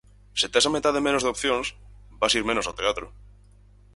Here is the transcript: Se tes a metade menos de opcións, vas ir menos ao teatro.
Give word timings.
Se 0.39 0.47
tes 0.51 0.65
a 0.69 0.73
metade 0.75 1.05
menos 1.07 1.23
de 1.23 1.31
opcións, 1.33 1.67
vas 2.21 2.35
ir 2.37 2.43
menos 2.49 2.65
ao 2.65 2.77
teatro. 2.79 3.07